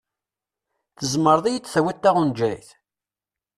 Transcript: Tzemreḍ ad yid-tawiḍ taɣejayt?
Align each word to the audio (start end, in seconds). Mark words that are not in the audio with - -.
Tzemreḍ 0.97 1.45
ad 1.47 1.53
yid-tawiḍ 1.55 1.97
taɣejayt? 2.01 2.69